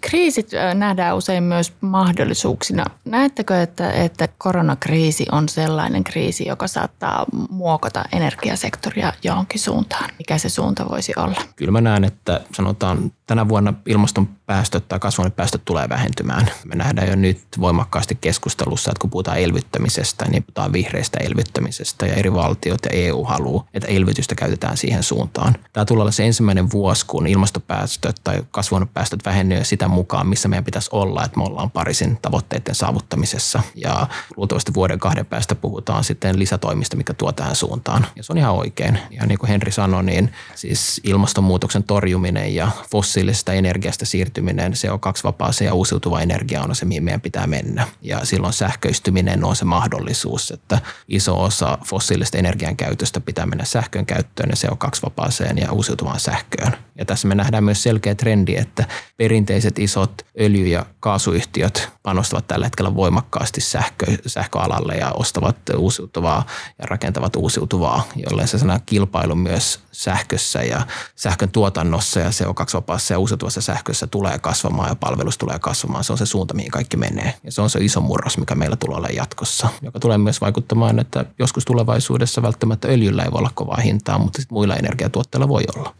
Kriisit 0.00 0.50
nähdään 0.74 1.16
usein 1.16 1.42
myös 1.42 1.72
mahdollisuuksina. 1.80 2.84
Näettekö, 3.04 3.62
että, 3.62 3.92
että 3.92 4.28
koronakriisi 4.38 5.26
on 5.32 5.48
sellainen 5.48 6.04
kriisi, 6.04 6.46
joka 6.46 6.66
saattaa 6.66 7.26
muokata 7.50 8.04
energiasektoria 8.12 9.12
johonkin 9.22 9.60
suuntaan? 9.60 10.10
Mikä 10.18 10.38
se 10.38 10.48
suunta 10.48 10.88
voisi 10.88 11.12
olla? 11.16 11.40
Kyllä 11.56 11.72
mä 11.72 11.80
näen, 11.80 12.04
että 12.04 12.40
sanotaan 12.52 13.12
tänä 13.26 13.48
vuonna 13.48 13.74
ilmaston 13.86 14.28
päästöt 14.52 14.88
tai 14.88 14.98
kasvaneet 14.98 15.36
päästöt 15.36 15.64
tulee 15.64 15.88
vähentymään. 15.88 16.50
Me 16.64 16.74
nähdään 16.74 17.08
jo 17.08 17.16
nyt 17.16 17.40
voimakkaasti 17.60 18.18
keskustelussa, 18.20 18.90
että 18.90 19.00
kun 19.00 19.10
puhutaan 19.10 19.38
elvyttämisestä, 19.38 20.24
niin 20.28 20.42
puhutaan 20.42 20.72
vihreistä 20.72 21.18
elvyttämisestä 21.22 22.06
ja 22.06 22.14
eri 22.14 22.32
valtiot 22.32 22.80
ja 22.84 22.90
EU 22.92 23.24
haluaa, 23.24 23.66
että 23.74 23.88
elvytystä 23.88 24.34
käytetään 24.34 24.76
siihen 24.76 25.02
suuntaan. 25.02 25.54
Tämä 25.72 25.84
tulee 25.84 26.02
olla 26.02 26.10
se 26.10 26.26
ensimmäinen 26.26 26.70
vuosi, 26.70 27.06
kun 27.06 27.26
ilmastopäästöt 27.26 28.16
tai 28.24 28.42
kasvuhuonepäästöt 28.50 29.24
vähenee 29.24 29.64
sitä 29.64 29.88
mukaan, 29.88 30.26
missä 30.26 30.48
meidän 30.48 30.64
pitäisi 30.64 30.88
olla, 30.92 31.24
että 31.24 31.38
me 31.38 31.44
ollaan 31.44 31.70
Pariisin 31.70 32.18
tavoitteiden 32.22 32.74
saavuttamisessa. 32.74 33.62
Ja 33.74 34.06
luultavasti 34.36 34.74
vuoden 34.74 34.98
kahden 34.98 35.26
päästä 35.26 35.54
puhutaan 35.54 36.04
sitten 36.04 36.38
lisätoimista, 36.38 36.96
mikä 36.96 37.14
tuo 37.14 37.32
tähän 37.32 37.56
suuntaan. 37.56 38.06
Ja 38.16 38.22
se 38.22 38.32
on 38.32 38.38
ihan 38.38 38.54
oikein. 38.54 38.98
Ja 39.10 39.26
niin 39.26 39.38
kuin 39.38 39.48
Henri 39.48 39.72
sanoi, 39.72 40.04
niin 40.04 40.32
siis 40.54 41.00
ilmastonmuutoksen 41.04 41.82
torjuminen 41.82 42.54
ja 42.54 42.70
fossiilisesta 42.90 43.52
energiasta 43.52 44.06
siirtyminen, 44.06 44.41
se 44.74 44.90
on 44.90 45.00
kaksi 45.00 45.24
vapaaseen 45.24 45.66
ja 45.66 45.74
uusiutuva 45.74 46.20
energia 46.20 46.62
on 46.62 46.74
se, 46.76 46.84
mihin 46.84 47.04
meidän 47.04 47.20
pitää 47.20 47.46
mennä. 47.46 47.86
Ja 48.02 48.24
silloin 48.24 48.52
sähköistyminen 48.52 49.44
on 49.44 49.56
se 49.56 49.64
mahdollisuus, 49.64 50.50
että 50.50 50.80
iso 51.08 51.42
osa 51.42 51.78
fossiilista 51.84 52.38
energian 52.38 52.76
käytöstä 52.76 53.20
pitää 53.20 53.46
mennä 53.46 53.64
sähkön 53.64 54.06
käyttöön 54.06 54.50
ja 54.50 54.68
CO2-vapaaseen 54.68 55.58
ja 55.58 55.72
uusiutuvaan 55.72 56.20
sähköön. 56.20 56.72
Ja 56.98 57.04
tässä 57.04 57.28
me 57.28 57.34
nähdään 57.34 57.64
myös 57.64 57.82
selkeä 57.82 58.14
trendi, 58.14 58.56
että 58.56 58.84
perinteiset 59.16 59.78
isot 59.78 60.22
öljy- 60.40 60.66
ja 60.66 60.86
kaasuyhtiöt 61.00 61.88
panostavat 62.02 62.46
tällä 62.46 62.66
hetkellä 62.66 62.94
voimakkaasti 62.94 63.60
sähkö, 63.60 64.06
sähköalalle 64.26 64.94
ja 64.94 65.12
ostavat 65.12 65.56
uusiutuvaa 65.76 66.46
ja 66.78 66.86
rakentavat 66.86 67.36
uusiutuvaa, 67.36 68.08
jolloin 68.16 68.48
se 68.48 68.58
sana 68.58 68.80
kilpailu 68.86 69.34
myös 69.34 69.80
sähkössä 69.92 70.62
ja 70.62 70.86
sähkön 71.16 71.50
tuotannossa 71.50 72.20
ja 72.20 72.28
CO2-vapaassa 72.28 73.14
ja 73.14 73.18
uusiutuvassa 73.18 73.60
sähkössä 73.60 74.06
tulee 74.06 74.21
kasvamaan 74.38 74.88
ja 74.88 74.96
palvelus 74.96 75.38
tulee 75.38 75.58
kasvamaan. 75.58 76.04
Se 76.04 76.12
on 76.12 76.18
se 76.18 76.26
suunta, 76.26 76.54
mihin 76.54 76.70
kaikki 76.70 76.96
menee. 76.96 77.34
Ja 77.44 77.52
se 77.52 77.62
on 77.62 77.70
se 77.70 77.84
iso 77.84 78.00
murros, 78.00 78.38
mikä 78.38 78.54
meillä 78.54 78.76
tulee 78.76 78.96
olla 78.96 79.08
jatkossa, 79.08 79.68
joka 79.82 80.00
tulee 80.00 80.18
myös 80.18 80.40
vaikuttamaan, 80.40 80.98
että 80.98 81.24
joskus 81.38 81.64
tulevaisuudessa 81.64 82.42
välttämättä 82.42 82.88
öljyllä 82.88 83.22
ei 83.22 83.32
voi 83.32 83.38
olla 83.38 83.50
kovaa 83.54 83.80
hintaa, 83.80 84.18
mutta 84.18 84.42
muilla 84.50 84.76
energiatuotteilla 84.76 85.48
voi 85.48 85.62
olla. 85.76 85.94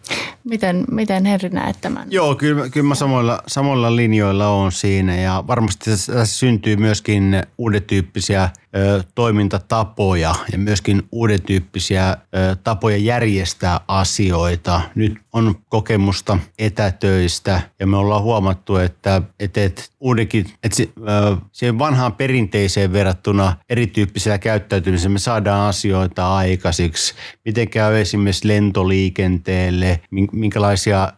Miten, 0.44 0.84
miten 0.90 1.24
Henri 1.24 1.48
näet 1.48 1.80
tämän? 1.80 2.06
Joo, 2.10 2.34
kyllä, 2.34 2.68
kyllä 2.68 2.88
mä 2.88 2.94
samoilla, 2.94 3.42
samoilla 3.46 3.96
linjoilla 3.96 4.48
on 4.48 4.72
siinä 4.72 5.16
ja 5.16 5.44
varmasti 5.46 5.90
tässä 5.90 6.26
syntyy 6.26 6.76
myöskin 6.76 7.42
uuden 7.58 7.82
tyyppisiä 7.82 8.50
toimintatapoja 9.14 10.34
ja 10.52 10.58
myöskin 10.58 11.02
uuden 11.12 11.42
tyyppisiä 11.42 12.16
tapoja 12.64 12.96
järjestää 12.96 13.80
asioita. 13.88 14.80
Nyt 14.94 15.18
on 15.32 15.54
kokemusta 15.68 16.38
etätöistä 16.58 17.60
ja 17.80 17.86
me 17.86 17.96
ollaan 17.96 18.22
huomattu, 18.22 18.76
että, 18.76 19.22
että, 19.40 19.64
että 19.64 19.82
uudenkin, 20.00 20.46
että 20.62 20.82
siihen 21.52 21.78
vanhaan 21.78 22.12
perinteiseen 22.12 22.92
verrattuna 22.92 23.56
erityyppisellä 23.68 24.38
käyttäytymisellä 24.38 25.12
me 25.12 25.18
saadaan 25.18 25.68
asioita 25.68 26.36
aikaisiksi. 26.36 27.14
Miten 27.44 27.68
käy 27.68 28.00
esimerkiksi 28.00 28.48
lentoliikenteelle, 28.48 30.00
minkälaisia 30.32 31.12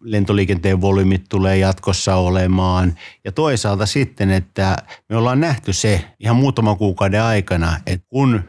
lentoliikenteen 0.00 0.80
volyymit 0.80 1.24
tulee 1.28 1.56
jatkossa 1.56 2.16
olemaan. 2.16 2.94
Ja 3.24 3.32
toisaalta 3.32 3.86
sitten, 3.86 4.30
että 4.30 4.76
me 5.08 5.16
ollaan 5.16 5.40
nähty 5.40 5.72
se 5.72 6.04
ihan 6.20 6.36
muutaman 6.36 6.78
kuukauden 6.96 7.22
aikana, 7.22 7.76
että 7.86 8.06
kun 8.08 8.42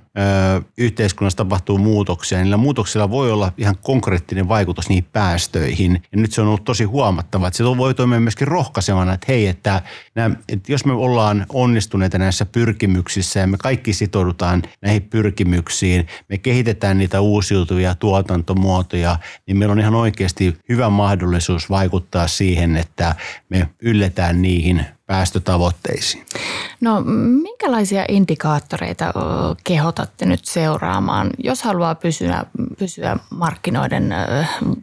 yhteiskunnassa 0.77 1.37
tapahtuu 1.37 1.77
muutoksia, 1.77 2.37
niin 2.37 2.43
niillä 2.43 2.57
muutoksilla 2.57 3.09
voi 3.09 3.31
olla 3.31 3.51
ihan 3.57 3.75
konkreettinen 3.81 4.47
vaikutus 4.47 4.89
niihin 4.89 5.07
päästöihin. 5.13 6.03
Ja 6.11 6.21
nyt 6.21 6.31
se 6.31 6.41
on 6.41 6.47
ollut 6.47 6.63
tosi 6.63 6.83
huomattava. 6.83 7.47
Että 7.47 7.57
se 7.57 7.63
voi 7.63 7.93
toimia 7.93 8.19
myöskin 8.19 8.47
rohkaisevana, 8.47 9.13
että 9.13 9.25
hei, 9.29 9.47
että, 9.47 9.81
nämä, 10.15 10.35
että 10.49 10.71
jos 10.71 10.85
me 10.85 10.93
ollaan 10.93 11.45
onnistuneita 11.49 12.17
näissä 12.17 12.45
pyrkimyksissä 12.45 13.39
ja 13.39 13.47
me 13.47 13.57
kaikki 13.57 13.93
sitoudutaan 13.93 14.63
näihin 14.81 15.01
pyrkimyksiin, 15.01 16.07
me 16.29 16.37
kehitetään 16.37 16.97
niitä 16.97 17.21
uusiutuvia 17.21 17.95
tuotantomuotoja, 17.95 19.19
niin 19.47 19.57
meillä 19.57 19.71
on 19.71 19.79
ihan 19.79 19.95
oikeasti 19.95 20.57
hyvä 20.69 20.89
mahdollisuus 20.89 21.69
vaikuttaa 21.69 22.27
siihen, 22.27 22.77
että 22.77 23.15
me 23.49 23.69
ylletään 23.81 24.41
niihin 24.41 24.85
päästötavoitteisiin. 25.05 26.25
No 26.81 27.01
minkälaisia 27.41 28.05
indikaattoreita 28.09 29.13
kehotatte 30.07 30.25
nyt 30.25 30.45
seuraamaan, 30.45 31.29
jos 31.37 31.63
haluaa 31.63 31.95
pysyä, 31.95 32.45
pysyä 32.79 33.17
markkinoiden 33.29 34.13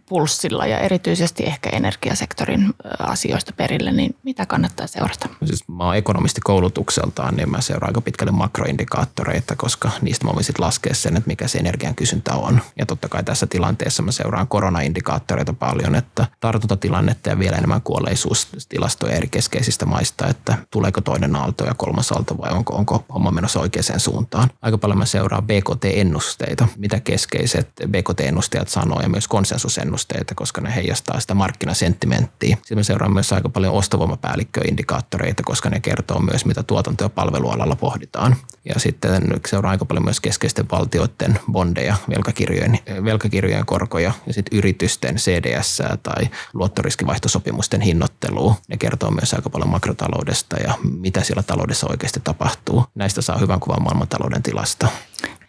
pulssilla 0.09 0.67
ja 0.67 0.79
erityisesti 0.79 1.45
ehkä 1.47 1.71
energiasektorin 1.71 2.75
asioista 2.99 3.53
perille, 3.57 3.93
niin 3.93 4.17
mitä 4.23 4.47
kannattaa 4.47 4.87
seurata? 4.87 5.29
Siis 5.45 5.69
mä 5.69 5.85
oon 5.85 5.97
ekonomisti 5.97 6.41
koulutukseltaan, 6.41 7.37
niin 7.37 7.51
mä 7.51 7.61
seuraan 7.61 7.91
aika 7.91 8.01
pitkälle 8.01 8.33
makroindikaattoreita, 8.33 9.57
koska 9.57 9.91
niistä 10.03 10.27
mä 10.27 10.33
voin 10.35 10.45
sitten 10.45 10.65
laskea 10.65 10.95
sen, 10.95 11.17
että 11.17 11.29
mikä 11.29 11.49
se 11.49 11.59
energian 11.59 11.95
kysyntä 11.95 12.35
on. 12.35 12.61
Ja 12.79 12.87
totta 12.87 13.09
kai 13.09 13.23
tässä 13.25 13.47
tilanteessa 13.47 14.03
mä 14.03 14.13
seuraan 14.13 14.49
koronaindikaattoreita 14.49 15.53
paljon, 15.53 15.95
että 15.95 16.27
tartuntatilannetta 16.41 17.31
ja 17.31 17.39
vielä 17.39 17.57
enemmän 17.57 17.83
kuolleisuustilastoja 17.83 19.17
eri 19.17 19.29
keskeisistä 19.29 19.87
maista, 19.87 20.27
että 20.27 20.57
tuleeko 20.71 21.01
toinen 21.01 21.37
aalto 21.37 21.65
ja 21.65 21.75
kolmas 21.75 22.13
aalto 22.13 22.39
vai 22.39 22.53
onko, 22.53 22.75
onko 22.75 23.05
homma 23.15 23.31
menossa 23.31 23.61
oikeaan 23.61 24.01
suuntaan. 24.01 24.51
Aika 24.63 24.79
paljon 24.79 24.99
mä 24.99 25.07
seuraan 25.15 25.47
BKT-ennusteita, 25.47 26.69
mitä 26.77 27.01
keskeiset 27.01 27.69
BKT-ennustajat 27.89 28.69
sanoo 28.69 29.01
ja 29.01 29.09
myös 29.09 29.29
konsensusennusteita, 29.29 30.35
koska 30.35 30.61
ne 30.61 30.75
heijastaa 30.75 31.21
sitä 31.21 31.35
markkinasenttimenttiä. 31.35 32.57
Sitten 32.57 32.79
mä 32.79 32.83
seuraan 32.83 33.13
myös 33.13 33.33
aika 33.33 33.49
paljon 33.49 33.75
ostovoimapäällikköindikaattoreita, 33.75 35.43
koska 35.43 35.71
ne 35.71 35.81
kertoo 35.81 36.21
myös, 36.21 36.45
mitä 36.45 36.63
tuotanto- 36.63 37.05
ja 37.05 37.09
palvelualalla 37.09 37.77
pohditaan. 37.77 38.37
Ja 38.65 38.81
sitten 38.81 39.41
seuraan 39.47 39.71
aika 39.71 39.85
paljon 39.85 40.05
myös 40.05 40.21
keskeisten 40.21 40.67
valtioiden 40.73 41.39
bondeja, 41.53 41.97
velkakirjojen, 42.09 42.79
velkakirjojen 43.05 43.67
korkoja 43.67 44.13
ja 44.27 44.33
sitten 44.33 44.59
yritysten 44.59 45.17
CDS 45.17 45.83
tai 46.03 46.29
luottoriskivaihtosopimusten 46.55 47.81
hinnoittelua. 47.81 48.55
Ne 48.69 48.77
kertoo 48.77 49.11
myös 49.11 49.35
aika 49.35 49.51
paljon 49.51 49.71
makrotaloudesta 49.71 50.57
ja 50.57 50.75
mitä 51.01 51.23
siellä 51.23 51.43
taloudessa 51.43 51.87
oikeasti 51.91 52.21
tapahtuu. 52.25 52.85
Näistä 52.95 53.23
saa 53.23 53.39
hyvän 53.39 53.61
kuvan 53.61 53.83
maailmantalouden 53.83 54.43
tilasta. 54.43 54.89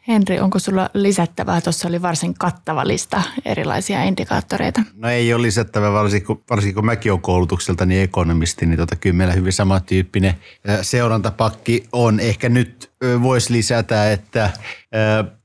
Henri, 0.07 0.39
onko 0.39 0.59
sulla 0.59 0.89
lisättävää? 0.93 1.61
Tuossa 1.61 1.87
oli 1.87 2.01
varsin 2.01 2.33
kattava 2.33 2.87
lista 2.87 3.21
erilaisia 3.45 4.03
indikaattoreita. 4.03 4.81
No 4.95 5.09
ei 5.09 5.33
ole 5.33 5.41
lisättävää, 5.41 5.91
varsinkin 5.91 6.27
kun, 6.27 6.43
varsinkin 6.49 6.75
kun 6.75 6.85
mäkin 6.85 7.11
olen 7.11 7.21
koulutukselta 7.21 7.85
niin 7.85 8.01
ekonomisti, 8.01 8.65
niin 8.65 8.77
tota, 8.77 8.95
kyllä 8.95 9.15
meillä 9.15 9.33
hyvin 9.33 9.53
samantyyppinen 9.53 10.33
seurantapakki 10.81 11.83
on. 11.91 12.19
Ehkä 12.19 12.49
nyt 12.49 12.91
voisi 13.21 13.53
lisätä, 13.53 14.11
että 14.11 14.49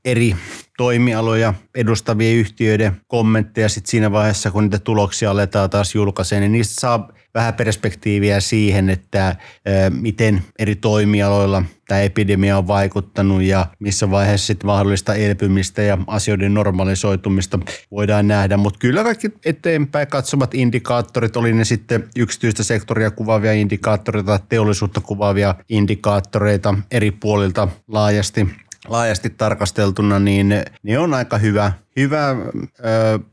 eri 0.05 0.35
toimialoja 0.77 1.53
edustavien 1.75 2.35
yhtiöiden 2.35 3.01
kommentteja 3.07 3.69
sit 3.69 3.85
siinä 3.85 4.11
vaiheessa, 4.11 4.51
kun 4.51 4.63
niitä 4.63 4.79
tuloksia 4.79 5.31
aletaan 5.31 5.69
taas 5.69 5.95
julkaiseen, 5.95 6.41
niin 6.41 6.51
niistä 6.51 6.81
saa 6.81 7.09
vähän 7.33 7.53
perspektiiviä 7.53 8.39
siihen, 8.39 8.89
että 8.89 9.35
miten 9.89 10.41
eri 10.59 10.75
toimialoilla 10.75 11.63
tämä 11.87 12.01
epidemia 12.01 12.57
on 12.57 12.67
vaikuttanut 12.67 13.41
ja 13.41 13.65
missä 13.79 14.11
vaiheessa 14.11 14.47
sitten 14.47 14.67
mahdollista 14.67 15.15
elpymistä 15.15 15.81
ja 15.81 15.97
asioiden 16.07 16.53
normalisoitumista 16.53 17.59
voidaan 17.91 18.27
nähdä. 18.27 18.57
Mutta 18.57 18.79
kyllä 18.79 19.03
kaikki 19.03 19.31
eteenpäin 19.45 20.07
katsovat 20.07 20.53
indikaattorit, 20.53 21.37
oli 21.37 21.53
ne 21.53 21.65
sitten 21.65 22.09
yksityistä 22.15 22.63
sektoria 22.63 23.11
kuvaavia 23.11 23.53
indikaattoreita, 23.53 24.39
teollisuutta 24.49 25.01
kuvaavia 25.01 25.55
indikaattoreita 25.69 26.75
eri 26.91 27.11
puolilta 27.11 27.67
laajasti 27.87 28.47
laajasti 28.87 29.29
tarkasteltuna, 29.29 30.19
niin 30.19 30.55
ne 30.83 30.99
on 30.99 31.13
aika 31.13 31.37
hyvä 31.37 31.71
hyvä 31.95 32.29
ö, 32.29 32.35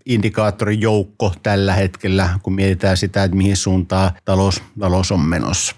indikaattorijoukko 0.06 1.32
tällä 1.42 1.72
hetkellä, 1.72 2.28
kun 2.42 2.54
mietitään 2.54 2.96
sitä, 2.96 3.24
että 3.24 3.36
mihin 3.36 3.56
suuntaan 3.56 4.10
talous, 4.24 4.62
talous 4.80 5.12
on 5.12 5.20
menossa. 5.20 5.74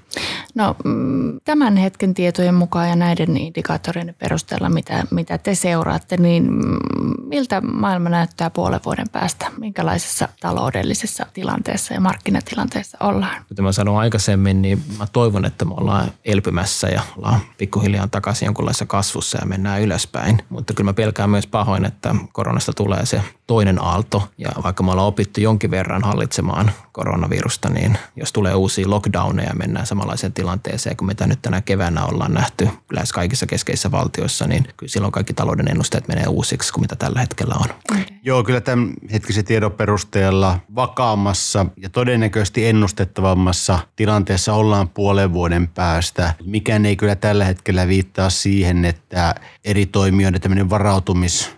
No 0.54 0.76
mm, 0.84 1.40
tämän 1.44 1.76
hetken 1.76 2.14
tietojen 2.14 2.54
mukaan 2.54 2.88
ja 2.88 2.96
näiden 2.96 3.36
indikaattoreiden 3.36 4.14
perusteella, 4.18 4.68
mitä, 4.68 5.04
mitä 5.10 5.38
te 5.38 5.54
seuraatte, 5.54 6.16
niin 6.16 6.52
mm, 6.52 6.78
miltä 7.24 7.60
maailma 7.60 8.08
näyttää 8.08 8.50
puolen 8.50 8.80
vuoden 8.84 9.08
päästä? 9.08 9.46
Minkälaisessa 9.58 10.28
taloudellisessa 10.40 11.26
tilanteessa 11.34 11.94
ja 11.94 12.00
markkinatilanteessa 12.00 12.98
ollaan? 13.00 13.44
Kuten 13.48 13.64
mä 13.64 13.72
sanoin 13.72 13.98
aikaisemmin, 13.98 14.62
niin 14.62 14.82
mä 14.98 15.06
toivon, 15.12 15.44
että 15.44 15.64
me 15.64 15.74
ollaan 15.74 16.10
elpymässä 16.24 16.88
ja 16.88 17.02
ollaan 17.16 17.40
pikkuhiljaa 17.58 18.08
takaisin 18.08 18.46
jonkunlaisessa 18.46 18.86
kasvussa 18.86 19.38
ja 19.40 19.46
mennään 19.46 19.82
ylöspäin. 19.82 20.42
Mutta 20.48 20.74
kyllä 20.74 20.88
mä 20.88 20.94
pelkään 20.94 21.30
myös 21.30 21.46
pahoin, 21.46 21.84
että 21.84 22.14
koronasta 22.32 22.69
tästä 22.70 22.84
tulee 22.84 23.06
se 23.06 23.22
toinen 23.46 23.82
aalto. 23.82 24.28
Ja 24.38 24.50
vaikka 24.62 24.82
me 24.82 24.90
ollaan 24.90 25.06
opittu 25.06 25.40
jonkin 25.40 25.70
verran 25.70 26.04
hallitsemaan 26.04 26.70
koronavirusta, 26.92 27.68
niin 27.68 27.98
jos 28.16 28.32
tulee 28.32 28.54
uusia 28.54 28.90
lockdowneja 28.90 29.48
ja 29.48 29.54
mennään 29.54 29.86
samanlaiseen 29.86 30.32
tilanteeseen 30.32 30.96
kuin 30.96 31.06
mitä 31.06 31.26
nyt 31.26 31.42
tänä 31.42 31.60
keväänä 31.60 32.04
ollaan 32.04 32.34
nähty 32.34 32.68
lähes 32.92 33.12
kaikissa 33.12 33.46
keskeisissä 33.46 33.90
valtioissa, 33.90 34.46
niin 34.46 34.64
kyllä 34.76 34.90
silloin 34.90 35.12
kaikki 35.12 35.34
talouden 35.34 35.70
ennusteet 35.70 36.08
menee 36.08 36.26
uusiksi 36.26 36.72
kuin 36.72 36.82
mitä 36.82 36.96
tällä 36.96 37.20
hetkellä 37.20 37.54
on. 37.54 37.66
Okay. 37.90 38.04
Joo, 38.22 38.44
kyllä 38.44 38.60
tämän 38.60 38.90
hetkisen 39.12 39.44
tiedon 39.44 39.72
perusteella 39.72 40.58
vakaammassa 40.74 41.66
ja 41.76 41.88
todennäköisesti 41.88 42.66
ennustettavammassa 42.66 43.78
tilanteessa 43.96 44.54
ollaan 44.54 44.88
puolen 44.88 45.32
vuoden 45.32 45.68
päästä. 45.68 46.34
Mikään 46.44 46.86
ei 46.86 46.96
kyllä 46.96 47.14
tällä 47.16 47.44
hetkellä 47.44 47.88
viittaa 47.88 48.30
siihen, 48.30 48.84
että 48.84 49.34
eri 49.64 49.86
toimijoiden 49.86 50.40
tämmöinen 50.40 50.70
varautumis, 50.70 51.50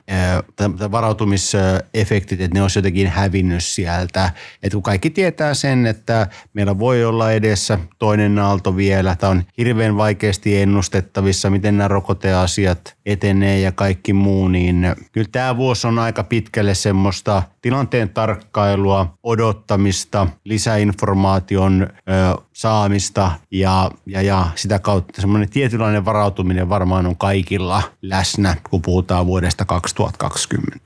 varautumisefektit, 1.03 2.41
että 2.41 2.59
ne 2.59 2.63
olisi 2.63 2.79
jotenkin 2.79 3.07
hävinnyt 3.07 3.65
sieltä. 3.65 4.31
Et 4.63 4.73
kun 4.73 4.83
kaikki 4.83 5.11
tietää 5.11 5.55
sen, 5.55 5.87
että 5.87 6.27
meillä 6.55 6.79
voi 6.79 7.05
olla 7.05 7.33
edessä 7.33 7.79
toinen 7.99 8.39
aalto 8.39 8.77
vielä, 8.77 9.17
tämä 9.17 9.31
on 9.31 9.43
hirveän 9.59 9.97
vaikeasti 9.97 10.61
ennustettavissa, 10.61 11.51
miten 11.51 11.77
nämä 11.79 11.89
rokoteasiat 11.89 12.97
etenee 13.07 13.61
ja 13.61 13.73
kaikki 13.73 14.13
muu, 14.13 14.49
niin 14.49 14.95
kyllä 15.13 15.29
tämä 15.33 15.57
vuosi 15.57 15.87
on 15.87 15.99
aika 15.99 16.25
pitkälle 16.25 16.75
semmoista 16.75 17.43
tilanteen 17.63 18.09
tarkkailua, 18.09 19.15
odottamista, 19.23 20.27
lisäinformaation 20.45 21.83
ö, 21.83 22.43
saamista 22.53 23.31
ja, 23.51 23.91
ja, 24.07 24.23
ja 24.23 24.47
sitä 24.55 24.79
kautta 24.79 25.21
semmoinen 25.21 25.51
tietynlainen 25.51 26.05
varautuminen 26.05 26.69
varmaan 26.69 27.07
on 27.07 27.17
kaikilla 27.17 27.83
läsnä, 28.03 28.57
kun 28.71 28.83
puhutaan 28.83 29.27
vuodesta 29.27 29.65
2020. 29.65 30.79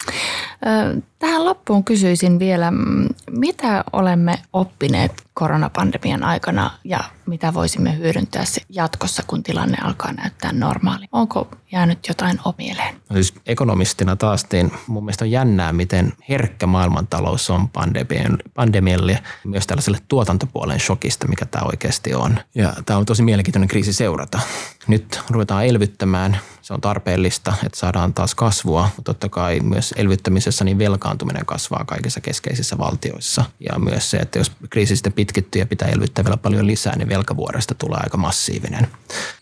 Tähän 1.18 1.44
loppuun 1.44 1.84
kysyisin 1.84 2.38
vielä, 2.38 2.72
mitä 3.30 3.84
olemme 3.92 4.34
oppineet 4.52 5.12
koronapandemian 5.34 6.22
aikana 6.22 6.70
ja 6.84 7.04
mitä 7.26 7.54
voisimme 7.54 7.98
hyödyntää 7.98 8.44
jatkossa, 8.68 9.22
kun 9.26 9.42
tilanne 9.42 9.78
alkaa 9.82 10.12
näyttää 10.12 10.52
normaali? 10.52 11.06
Onko 11.12 11.48
jäänyt 11.72 12.08
jotain 12.08 12.40
omieleen? 12.44 12.94
No 13.10 13.14
siis 13.14 13.34
ekonomistina 13.46 14.16
taas 14.16 14.46
niin 14.52 14.72
mun 14.86 15.04
mielestä 15.04 15.24
on 15.24 15.30
jännää, 15.30 15.72
miten 15.72 16.12
herkkä 16.28 16.66
maailmantalous 16.66 17.50
on 17.50 17.68
pandemialle 18.54 19.12
ja 19.12 19.18
myös 19.44 19.66
tällaiselle 19.66 19.98
tuotantopuolen 20.08 20.80
shokista, 20.80 21.28
mikä 21.28 21.46
tämä 21.46 21.64
oikeasti 21.64 22.14
on. 22.14 22.38
Ja 22.54 22.74
tämä 22.86 22.98
on 22.98 23.06
tosi 23.06 23.22
mielenkiintoinen 23.22 23.68
kriisi 23.68 23.92
seurata. 23.92 24.40
Nyt 24.86 25.20
ruvetaan 25.30 25.66
elvyttämään. 25.66 26.38
Se 26.66 26.74
on 26.74 26.80
tarpeellista, 26.80 27.54
että 27.66 27.78
saadaan 27.78 28.14
taas 28.14 28.34
kasvua, 28.34 28.82
mutta 28.96 29.02
totta 29.02 29.28
kai 29.28 29.60
myös 29.60 29.94
elvyttämisessä 29.96 30.64
niin 30.64 30.78
velkaantuminen 30.78 31.46
kasvaa 31.46 31.84
kaikissa 31.84 32.20
keskeisissä 32.20 32.78
valtioissa. 32.78 33.44
Ja 33.60 33.78
myös 33.78 34.10
se, 34.10 34.16
että 34.16 34.38
jos 34.38 34.52
kriisi 34.70 34.96
sitten 34.96 35.12
pitkittyy 35.12 35.62
ja 35.62 35.66
pitää 35.66 35.88
elvyttää 35.88 36.24
vielä 36.24 36.36
paljon 36.36 36.66
lisää, 36.66 36.96
niin 36.96 37.08
velkavuodesta 37.08 37.74
tulee 37.74 37.98
aika 38.02 38.16
massiivinen. 38.16 38.88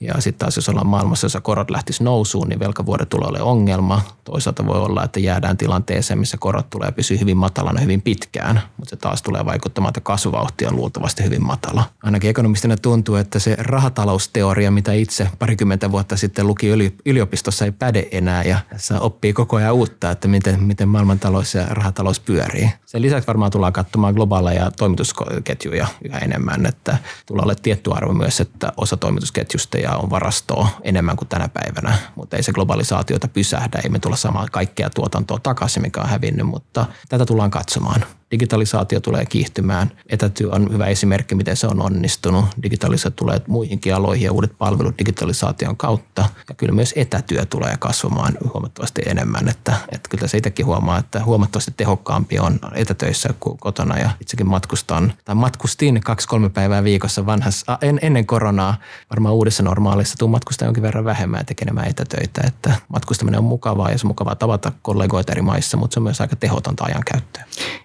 Ja 0.00 0.14
sitten 0.14 0.38
taas 0.38 0.57
jos 0.57 0.69
ollaan 0.69 0.87
maailmassa, 0.87 1.25
jossa 1.25 1.40
korot 1.40 1.71
lähtis 1.71 2.00
nousuun, 2.00 2.49
niin 2.49 2.59
velkavuodet 2.59 3.09
tulee 3.09 3.28
olemaan 3.28 3.50
ongelma. 3.50 4.02
Toisaalta 4.25 4.66
voi 4.66 4.81
olla, 4.81 5.04
että 5.04 5.21
jäädään 5.21 5.57
tilanteeseen, 5.57 6.19
missä 6.19 6.37
korot 6.37 6.71
tulee 6.71 6.93
pysyä 6.93 7.19
hyvin 7.19 7.37
matalana 7.37 7.81
hyvin 7.81 8.02
pitkään, 8.02 8.62
mutta 8.76 8.90
se 8.90 8.97
taas 8.97 9.23
tulee 9.23 9.45
vaikuttamaan, 9.45 9.90
että 9.90 10.00
kasvuvauhti 10.00 10.66
on 10.66 10.76
luultavasti 10.76 11.25
hyvin 11.25 11.47
matala. 11.47 11.85
Ainakin 12.02 12.31
ekonomistina 12.31 12.76
tuntuu, 12.76 13.14
että 13.14 13.38
se 13.38 13.57
rahatalousteoria, 13.59 14.71
mitä 14.71 14.93
itse 14.93 15.28
parikymmentä 15.38 15.93
vuotta 15.93 16.16
sitten 16.16 16.47
luki 16.47 16.69
yliopistossa, 17.14 17.64
ei 17.64 17.73
päde 17.73 18.09
enää 18.11 18.42
ja 18.42 18.59
se 18.76 18.94
oppii 18.94 19.33
koko 19.33 19.56
ajan 19.56 19.75
uutta, 19.75 20.11
että 20.11 20.28
miten, 20.28 20.62
miten 20.62 20.88
maailmantalous 20.88 21.54
ja 21.54 21.66
rahatalous 21.71 22.21
pyörii. 22.21 22.71
Sen 22.87 23.02
lisäksi 23.02 23.26
varmaan 23.26 23.50
tullaan 23.50 23.73
katsomaan 23.73 24.14
globaaleja 24.14 24.71
toimitusketjuja 24.71 25.87
yhä 26.04 26.18
enemmän, 26.18 26.66
että 26.66 26.99
tulee 27.26 27.42
olla 27.42 27.54
tietty 27.54 27.90
arvo 27.92 28.12
myös, 28.12 28.40
että 28.40 28.73
osa 28.76 28.97
toimitusketjusta 28.97 29.78
ja 29.78 29.97
on 29.97 30.11
varastoa 30.11 30.68
enemmän 30.83 31.16
kuin 31.16 31.28
tänä 31.28 31.49
päivänä, 31.49 31.99
mutta 32.16 32.37
ei 32.37 32.42
se 32.42 32.52
globalisaatiota 32.52 33.28
pysähdä, 33.28 33.80
ei 33.85 33.90
me 33.90 33.99
tulla 33.99 34.16
saamaan 34.16 34.49
kaikkea 34.52 34.90
tuotantoa 34.90 35.38
takaisin, 35.42 35.83
mikä 35.83 36.00
on 36.00 36.09
hävinnyt, 36.09 36.47
mutta 36.47 36.87
tätä 37.09 37.26
tullaan 37.26 37.50
katsomaan. 37.50 38.04
Digitalisaatio 38.34 39.00
tulee 39.00 39.26
kiihtymään. 39.26 39.90
Etätyö 40.08 40.50
on 40.50 40.72
hyvä 40.72 40.86
esimerkki, 40.86 41.34
miten 41.34 41.56
se 41.56 41.66
on 41.66 41.82
onnistunut. 41.82 42.44
Digitalisaatio 42.62 43.16
tulee 43.16 43.40
muihinkin 43.47 43.94
aloihin 43.94 44.25
ja 44.25 44.32
uudet 44.32 44.58
palvelut 44.58 44.99
digitalisaation 44.99 45.76
kautta. 45.76 46.25
Ja 46.49 46.54
kyllä 46.54 46.73
myös 46.73 46.92
etätyö 46.97 47.44
tulee 47.44 47.76
kasvamaan 47.78 48.38
huomattavasti 48.54 49.02
enemmän. 49.06 49.49
Että, 49.49 49.76
että 49.92 50.08
kyllä 50.08 50.26
se 50.28 50.36
itsekin 50.36 50.66
huomaa, 50.66 50.99
että 50.99 51.25
huomattavasti 51.25 51.75
tehokkaampi 51.76 52.38
on 52.38 52.58
etätöissä 52.75 53.34
kuin 53.40 53.58
kotona. 53.58 53.99
Ja 53.99 54.10
itsekin 54.20 54.49
matkustan, 54.49 55.12
tai 55.25 55.34
matkustin 55.34 56.00
kaksi-kolme 56.00 56.49
päivää 56.49 56.84
viikossa 56.84 57.26
vanhassa, 57.26 57.78
en, 57.82 57.99
ennen 58.02 58.26
koronaa. 58.26 58.76
Varmaan 59.10 59.34
uudessa 59.34 59.62
normaalissa 59.62 60.16
tuu 60.18 60.28
matkustaa 60.28 60.66
jonkin 60.66 60.82
verran 60.82 61.04
vähemmän 61.04 61.40
ja 61.40 61.44
tekemään 61.44 61.88
etätöitä. 61.88 62.40
Että 62.47 62.76
matkustaminen 62.88 63.38
on 63.38 63.44
mukavaa 63.44 63.90
ja 63.90 63.99
se 63.99 64.06
on 64.06 64.10
mukavaa 64.10 64.34
tavata 64.34 64.73
kollegoita 64.82 65.32
eri 65.32 65.42
maissa, 65.42 65.76
mutta 65.76 65.94
se 65.94 66.00
on 66.00 66.04
myös 66.04 66.20
aika 66.20 66.36
tehotonta 66.36 66.84
ajankäyttöä. 66.84 67.44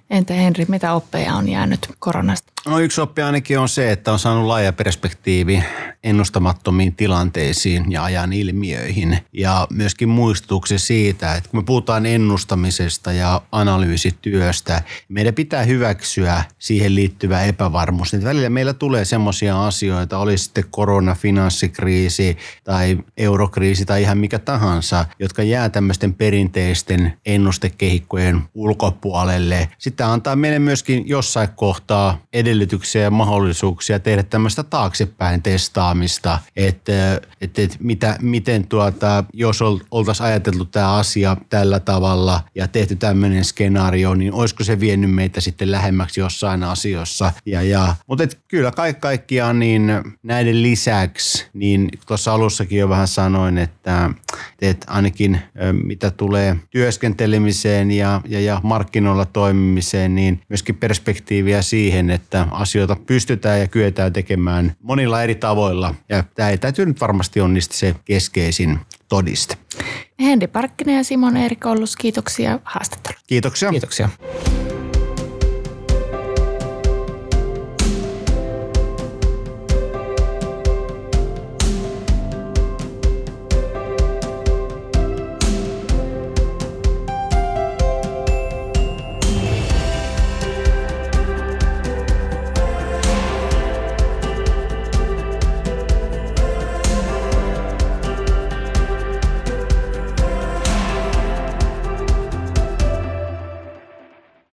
Entä 0.10 0.34
Henri, 0.34 0.65
mitä 0.67 0.93
oppeja 0.93 1.34
on 1.34 1.50
jäänyt 1.50 1.80
koronasta? 2.00 2.48
No 2.69 2.79
yksi 2.79 3.01
oppi 3.01 3.21
ainakin 3.21 3.60
on 3.60 3.69
se, 3.69 3.91
että 3.91 4.12
on 4.12 4.19
saanut 4.19 4.45
laaja 4.45 4.73
perspektiivi 4.73 5.63
ennustamattomiin 6.03 6.95
tilanteisiin 6.95 7.91
ja 7.91 8.03
ajan 8.03 8.34
ilmiöihin. 8.34 9.17
Ja 9.34 9.67
myöskin 9.69 10.10
muistutuksen 10.10 10.79
siitä, 10.79 11.36
että 11.36 11.49
kun 11.49 11.60
me 11.60 11.63
puhutaan 11.63 12.05
ennustamisesta 12.05 13.12
ja 13.12 13.41
analyysityöstä, 13.51 14.82
meidän 15.10 15.34
pitää 15.34 15.63
hyväksyä 15.63 16.43
siihen 16.60 16.95
liittyvä 16.95 17.43
epävarmuus. 17.43 18.13
Että 18.13 18.27
välillä 18.27 18.49
meillä 18.49 18.73
tulee 18.73 19.05
semmoisia 19.05 19.67
asioita, 19.67 20.17
oli 20.17 20.38
sitten 20.38 20.63
korona, 20.71 21.15
finanssikriisi 21.15 22.38
tai 22.63 22.97
eurokriisi 23.17 23.86
tai 23.86 24.01
ihan 24.01 24.17
mikä 24.17 24.39
tahansa, 24.39 25.05
jotka 25.19 25.43
jää 25.43 25.69
tämmöisten 25.69 26.13
perinteisten 26.13 27.13
ennustekehikkojen 27.25 28.41
ulkopuolelle. 28.53 29.69
Sitten 29.77 30.05
antaa 30.05 30.36
meille 30.36 30.60
myöskin 30.60 31.08
jossain 31.08 31.49
kohtaa 31.55 32.21
edellytyksiä 32.60 33.02
ja 33.02 33.12
mahdollisuuksia 33.12 34.00
tehdä 34.00 34.24
tämmöistä 34.24 34.63
taaksepäin 34.63 35.41
testaamista, 35.41 36.39
että, 36.56 37.22
että, 37.41 37.62
että 37.62 37.78
mitä, 37.80 38.17
miten 38.22 38.67
tuota, 38.67 39.24
jos 39.34 39.60
oltaisiin 39.91 40.28
ajateltu 40.28 40.65
tämä 40.65 40.93
asia 40.93 41.38
tällä 41.50 41.80
tavalla 41.80 42.41
ja 42.56 42.67
tehty 42.67 42.95
tämmöinen 42.95 43.45
skenaario, 43.45 44.15
niin 44.15 44.34
olisiko 44.34 44.63
se 44.63 44.80
vienyt 44.80 45.12
meitä 45.12 45.41
sitten 45.41 45.72
lähemmäksi 45.72 46.19
jossain 46.19 46.63
asioissa. 46.63 47.32
Ja, 47.45 47.62
ja, 47.62 47.95
mutta 48.08 48.24
et 48.24 48.39
kyllä 48.48 48.72
kaikki 48.72 49.02
kaikkiaan 49.02 49.60
niin 49.60 49.91
näiden 50.24 50.62
lisäksi, 50.62 51.45
niin 51.54 51.89
tuossa 52.08 52.34
alussakin 52.34 52.80
jo 52.80 52.89
vähän 52.89 53.08
sanoin, 53.08 53.58
että, 53.58 54.10
että 54.62 54.91
ainakin 54.91 55.39
mitä 55.84 56.12
tulee 56.12 56.56
työskentelemiseen 56.69 57.91
ja, 57.91 58.22
ja, 58.28 58.39
ja 58.39 58.62
markkinoilla 58.63 59.26
toimimiseen, 59.26 60.15
niin 60.15 60.41
myöskin 60.50 60.76
perspektiiviä 60.76 61.62
siihen, 61.62 62.10
että 62.10 62.38
että 62.41 62.56
asioita 62.56 62.95
pystytään 62.95 63.60
ja 63.60 63.67
kyetään 63.67 64.13
tekemään 64.13 64.73
monilla 64.82 65.23
eri 65.23 65.36
tavoilla. 65.36 65.95
Ja 66.10 66.23
tämä 66.36 66.49
ei 66.49 66.58
täytyy 66.58 66.86
nyt 66.86 67.02
varmasti 67.02 67.41
onnisti 67.41 67.78
se 67.78 67.95
keskeisin 68.06 68.80
todiste. 69.08 69.56
Henri 70.19 70.47
Parkkinen 70.47 70.97
ja 70.97 71.04
Simon 71.04 71.38
Erik 71.38 71.65
Ollus, 71.65 71.95
kiitoksia 71.95 72.60
haastattelusta. 72.63 73.25
Kiitoksia. 73.28 73.69
Kiitoksia. 73.69 74.10